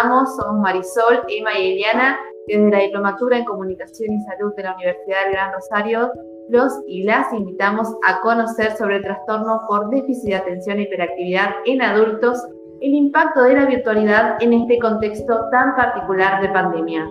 somos 0.00 0.60
Marisol, 0.60 1.22
Emma 1.28 1.58
y 1.58 1.72
Eliana, 1.72 2.18
desde 2.46 2.70
la 2.70 2.78
Diplomatura 2.78 3.38
en 3.38 3.44
Comunicación 3.44 4.14
y 4.14 4.20
Salud 4.22 4.54
de 4.56 4.62
la 4.64 4.74
Universidad 4.74 5.24
del 5.24 5.32
Gran 5.32 5.52
Rosario, 5.52 6.10
los 6.48 6.72
y 6.86 7.04
las 7.04 7.32
invitamos 7.32 7.88
a 8.06 8.20
conocer 8.20 8.76
sobre 8.76 8.96
el 8.96 9.02
trastorno 9.02 9.62
por 9.68 9.90
déficit 9.90 10.30
de 10.30 10.36
atención 10.36 10.78
e 10.78 10.82
hiperactividad 10.82 11.50
en 11.66 11.82
adultos, 11.82 12.42
el 12.80 12.94
impacto 12.94 13.42
de 13.44 13.54
la 13.54 13.66
virtualidad 13.66 14.42
en 14.42 14.52
este 14.54 14.78
contexto 14.78 15.48
tan 15.50 15.76
particular 15.76 16.42
de 16.42 16.48
pandemia. 16.48 17.08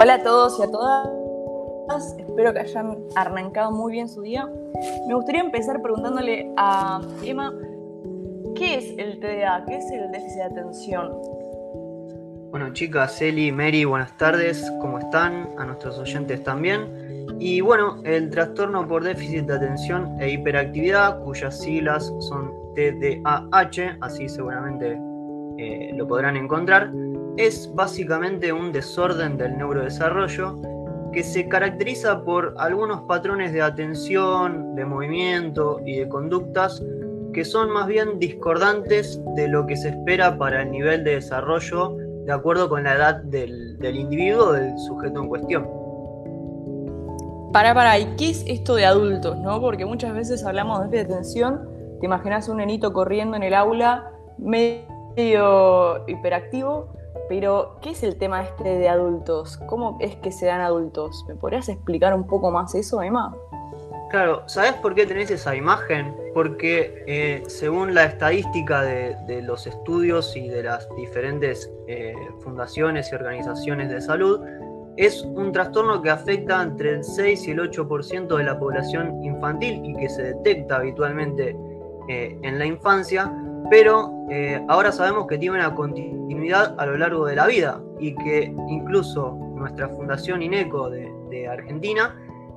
Hola 0.00 0.14
a 0.14 0.22
todos 0.22 0.58
y 0.60 0.62
a 0.62 0.70
todas, 0.70 2.16
espero 2.18 2.52
que 2.52 2.60
hayan 2.60 2.98
arrancado 3.16 3.72
muy 3.72 3.92
bien 3.92 4.08
su 4.08 4.22
día. 4.22 4.48
Me 5.08 5.14
gustaría 5.14 5.40
empezar 5.40 5.82
preguntándole 5.82 6.52
a 6.56 7.00
Emma, 7.24 7.52
¿qué 8.54 8.76
es 8.76 8.94
el 8.98 9.18
TDA? 9.18 9.64
¿Qué 9.66 9.76
es 9.76 9.90
el 9.90 10.10
déficit 10.10 10.36
de 10.36 10.42
atención? 10.44 11.12
Bueno, 12.50 12.72
chicas, 12.72 13.20
Eli, 13.20 13.50
Mary, 13.50 13.84
buenas 13.84 14.16
tardes, 14.16 14.70
¿cómo 14.80 14.98
están? 14.98 15.48
A 15.58 15.64
nuestros 15.64 15.98
oyentes 15.98 16.42
también. 16.44 17.26
Y 17.40 17.60
bueno, 17.60 18.00
el 18.04 18.30
trastorno 18.30 18.86
por 18.86 19.02
déficit 19.02 19.46
de 19.46 19.54
atención 19.54 20.20
e 20.20 20.30
hiperactividad, 20.30 21.20
cuyas 21.24 21.58
siglas 21.58 22.12
son 22.20 22.52
TDAH, 22.76 23.98
así 24.00 24.28
seguramente 24.28 24.98
eh, 25.58 25.92
lo 25.96 26.06
podrán 26.06 26.36
encontrar, 26.36 26.92
es 27.36 27.72
básicamente 27.74 28.52
un 28.52 28.70
desorden 28.70 29.36
del 29.36 29.56
neurodesarrollo 29.58 30.60
que 31.12 31.24
se 31.24 31.48
caracteriza 31.48 32.22
por 32.24 32.54
algunos 32.58 33.02
patrones 33.02 33.52
de 33.52 33.62
atención, 33.62 34.76
de 34.76 34.84
movimiento 34.84 35.80
y 35.84 35.96
de 35.96 36.08
conductas 36.08 36.80
que 37.34 37.44
son 37.44 37.70
más 37.70 37.86
bien 37.86 38.18
discordantes 38.18 39.20
de 39.34 39.48
lo 39.48 39.66
que 39.66 39.76
se 39.76 39.90
espera 39.90 40.38
para 40.38 40.62
el 40.62 40.70
nivel 40.70 41.04
de 41.04 41.16
desarrollo 41.16 41.96
de 42.24 42.32
acuerdo 42.32 42.70
con 42.70 42.84
la 42.84 42.94
edad 42.94 43.16
del, 43.16 43.78
individuo 43.82 44.46
o 44.46 44.52
del 44.52 44.78
sujeto 44.78 45.20
en 45.20 45.28
cuestión. 45.28 45.68
Para, 47.52 47.74
para, 47.74 47.98
¿y 47.98 48.16
qué 48.16 48.30
es 48.30 48.44
esto 48.46 48.74
de 48.74 48.86
adultos? 48.86 49.36
¿no? 49.38 49.60
Porque 49.60 49.84
muchas 49.84 50.14
veces 50.14 50.44
hablamos 50.44 50.90
de 50.90 51.00
atención, 51.00 51.68
te 52.00 52.06
imaginas 52.06 52.48
un 52.48 52.56
nenito 52.56 52.92
corriendo 52.92 53.36
en 53.36 53.42
el 53.42 53.52
aula 53.52 54.10
medio 54.38 56.08
hiperactivo, 56.08 56.94
pero, 57.28 57.78
¿qué 57.80 57.90
es 57.90 58.02
el 58.02 58.16
tema 58.16 58.42
este 58.42 58.78
de 58.78 58.88
adultos? 58.88 59.56
¿Cómo 59.66 59.96
es 60.00 60.14
que 60.16 60.30
se 60.30 60.46
dan 60.46 60.60
adultos? 60.60 61.24
¿Me 61.26 61.34
podrías 61.34 61.68
explicar 61.68 62.14
un 62.14 62.26
poco 62.26 62.50
más 62.50 62.74
eso, 62.74 63.02
Emma? 63.02 63.34
Claro, 64.14 64.44
¿sabes 64.46 64.74
por 64.74 64.94
qué 64.94 65.06
tenés 65.06 65.28
esa 65.32 65.56
imagen? 65.56 66.14
Porque 66.34 67.02
eh, 67.08 67.42
según 67.48 67.94
la 67.94 68.04
estadística 68.04 68.80
de, 68.82 69.42
los 69.42 69.66
estudios 69.66 70.36
y 70.36 70.48
de 70.48 70.62
las 70.62 70.88
diferentes 70.94 71.68
eh, 71.88 72.14
fundaciones 72.38 73.10
y 73.10 73.16
organizaciones 73.16 73.88
de 73.88 74.00
salud, 74.00 74.38
es 74.96 75.22
un 75.22 75.50
trastorno 75.50 76.00
que 76.00 76.10
afecta 76.10 76.62
entre 76.62 76.90
el 76.90 77.02
6 77.02 77.48
y 77.48 77.50
el 77.50 77.58
8% 77.58 78.36
de 78.36 78.44
la 78.44 78.56
población 78.56 79.20
infantil 79.24 79.80
y 79.84 79.96
que 79.96 80.08
se 80.08 80.22
detecta 80.22 80.76
habitualmente 80.76 81.56
eh, 82.08 82.38
en 82.40 82.60
la 82.60 82.66
infancia, 82.66 83.32
pero 83.68 84.12
ahora 84.68 84.92
sabemos 84.92 85.26
que 85.26 85.38
tiene 85.38 85.56
una 85.56 85.74
continuidad 85.74 86.76
a 86.78 86.86
lo 86.86 86.96
largo 86.96 87.26
de 87.26 87.34
la 87.34 87.48
vida 87.48 87.82
y 87.98 88.14
que 88.14 88.54
incluso 88.68 89.36
nuestra 89.56 89.88
fundación 89.88 90.40
INECO 90.40 90.88
de 90.88 91.48
Argentina 91.48 92.14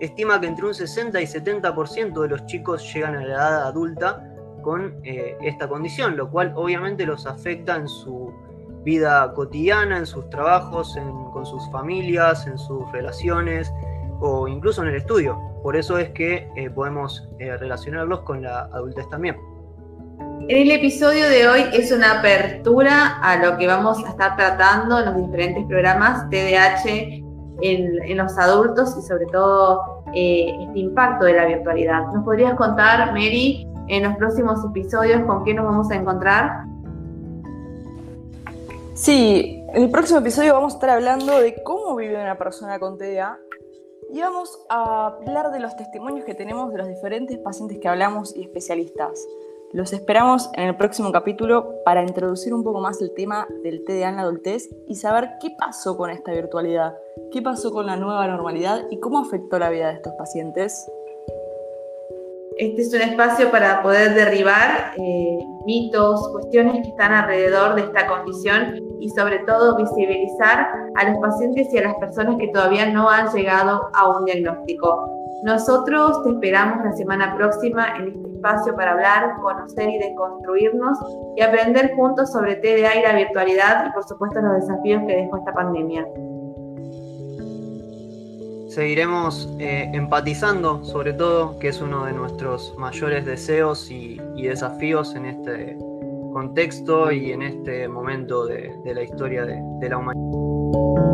estima 0.00 0.40
que 0.40 0.46
entre 0.46 0.66
un 0.66 0.74
60 0.74 1.20
y 1.20 1.24
70% 1.24 2.22
de 2.22 2.28
los 2.28 2.46
chicos 2.46 2.92
llegan 2.92 3.16
a 3.16 3.24
la 3.24 3.34
edad 3.34 3.66
adulta 3.66 4.26
con 4.62 4.96
eh, 5.04 5.36
esta 5.42 5.68
condición, 5.68 6.16
lo 6.16 6.30
cual 6.30 6.52
obviamente 6.56 7.06
los 7.06 7.26
afecta 7.26 7.76
en 7.76 7.88
su 7.88 8.32
vida 8.84 9.32
cotidiana, 9.34 9.98
en 9.98 10.06
sus 10.06 10.28
trabajos, 10.30 10.98
con 11.32 11.44
sus 11.44 11.70
familias, 11.70 12.46
en 12.46 12.58
sus 12.58 12.90
relaciones 12.92 13.72
o 14.20 14.48
incluso 14.48 14.82
en 14.82 14.88
el 14.88 14.96
estudio. 14.96 15.38
Por 15.62 15.76
eso 15.76 15.98
es 15.98 16.10
que 16.10 16.48
eh, 16.56 16.70
podemos 16.70 17.28
eh, 17.38 17.56
relacionarlos 17.56 18.20
con 18.20 18.42
la 18.42 18.62
adultez 18.72 19.08
también. 19.08 19.36
En 20.48 20.56
el 20.56 20.70
episodio 20.70 21.28
de 21.28 21.46
hoy 21.48 21.64
es 21.72 21.92
una 21.92 22.20
apertura 22.20 23.20
a 23.22 23.36
lo 23.36 23.56
que 23.56 23.66
vamos 23.66 24.02
a 24.04 24.10
estar 24.10 24.36
tratando 24.36 24.98
en 24.98 25.04
los 25.06 25.16
diferentes 25.26 25.64
programas 25.66 26.28
TDAH 26.30 27.29
en, 27.62 28.16
los 28.16 28.36
adultos 28.38 28.96
y 28.98 29.02
sobre 29.02 29.26
todo 29.26 30.02
eh, 30.14 30.54
este 30.66 30.78
impacto 30.78 31.24
de 31.24 31.34
la 31.34 31.46
virtualidad. 31.46 32.06
¿Nos 32.12 32.24
podrías 32.24 32.54
contar, 32.54 33.12
Mary, 33.12 33.66
en 33.88 34.04
los 34.04 34.16
próximos 34.16 34.64
episodios 34.64 35.22
con 35.26 35.44
qué 35.44 35.54
nos 35.54 35.64
vamos 35.64 35.90
a 35.90 35.96
encontrar? 35.96 36.64
Sí, 38.94 39.64
en 39.72 39.84
el 39.84 39.90
próximo 39.90 40.18
episodio 40.18 40.54
vamos 40.54 40.74
a 40.74 40.76
estar 40.76 40.90
hablando 40.90 41.40
de 41.40 41.62
cómo 41.62 41.96
vive 41.96 42.20
una 42.20 42.36
persona 42.36 42.78
con 42.78 42.98
TDA 42.98 43.38
y 44.12 44.20
vamos 44.20 44.58
a 44.68 45.06
hablar 45.06 45.52
de 45.52 45.60
los 45.60 45.76
testimonios 45.76 46.24
que 46.24 46.34
tenemos 46.34 46.72
de 46.72 46.78
los 46.78 46.88
diferentes 46.88 47.38
pacientes 47.38 47.78
que 47.78 47.88
hablamos 47.88 48.34
y 48.36 48.42
especialistas. 48.42 49.26
Los 49.72 49.92
esperamos 49.92 50.50
en 50.54 50.66
el 50.66 50.76
próximo 50.76 51.12
capítulo 51.12 51.76
para 51.84 52.02
introducir 52.02 52.52
un 52.52 52.64
poco 52.64 52.80
más 52.80 53.00
el 53.00 53.14
tema 53.14 53.46
del 53.62 53.84
TDA 53.84 54.08
en 54.08 54.16
la 54.16 54.22
adultez 54.22 54.68
y 54.88 54.96
saber 54.96 55.30
qué 55.40 55.50
pasó 55.56 55.96
con 55.96 56.10
esta 56.10 56.32
virtualidad, 56.32 56.96
qué 57.30 57.42
pasó 57.42 57.70
con 57.70 57.86
la 57.86 57.96
nueva 57.96 58.26
normalidad 58.26 58.86
y 58.90 58.98
cómo 58.98 59.18
afectó 59.18 59.58
la 59.58 59.70
vida 59.70 59.88
de 59.88 59.94
estos 59.94 60.12
pacientes. 60.14 60.90
Este 62.58 62.82
es 62.82 62.92
un 62.92 63.00
espacio 63.00 63.50
para 63.50 63.82
poder 63.82 64.14
derribar 64.14 64.92
eh, 64.98 65.38
mitos, 65.64 66.28
cuestiones 66.32 66.82
que 66.82 66.88
están 66.88 67.12
alrededor 67.12 67.74
de 67.74 67.82
esta 67.82 68.06
condición 68.06 68.74
y 69.00 69.08
sobre 69.10 69.38
todo 69.40 69.76
visibilizar 69.76 70.68
a 70.96 71.10
los 71.10 71.18
pacientes 71.20 71.72
y 71.72 71.78
a 71.78 71.84
las 71.84 71.94
personas 71.94 72.36
que 72.36 72.48
todavía 72.48 72.86
no 72.90 73.08
han 73.08 73.32
llegado 73.32 73.88
a 73.94 74.08
un 74.10 74.24
diagnóstico. 74.26 75.08
Nosotros 75.42 76.22
te 76.22 76.30
esperamos 76.30 76.84
la 76.84 76.92
semana 76.92 77.34
próxima 77.34 77.96
en 77.96 78.08
este 78.08 78.28
espacio 78.28 78.76
para 78.76 78.92
hablar, 78.92 79.36
conocer 79.40 79.88
y 79.88 79.98
deconstruirnos 79.98 80.98
y 81.36 81.40
aprender 81.40 81.94
juntos 81.94 82.30
sobre 82.30 82.56
TDA 82.56 82.96
y 82.96 83.02
la 83.02 83.14
virtualidad 83.14 83.86
y 83.86 83.92
por 83.92 84.04
supuesto 84.04 84.42
los 84.42 84.60
desafíos 84.60 85.02
que 85.06 85.16
dejó 85.16 85.38
esta 85.38 85.54
pandemia. 85.54 86.06
Seguiremos 88.70 89.48
eh, 89.58 89.90
empatizando, 89.92 90.84
sobre 90.84 91.12
todo, 91.12 91.58
que 91.58 91.68
es 91.68 91.80
uno 91.80 92.04
de 92.04 92.12
nuestros 92.12 92.72
mayores 92.78 93.26
deseos 93.26 93.90
y, 93.90 94.20
desafíos 94.36 95.14
en 95.16 95.26
este 95.26 95.76
contexto 96.32 97.10
y 97.10 97.32
en 97.32 97.42
este 97.42 97.88
momento 97.88 98.46
de, 98.46 98.72
la 98.84 99.02
historia 99.02 99.44
de 99.44 99.88
la 99.88 99.98
humanidad. 99.98 101.09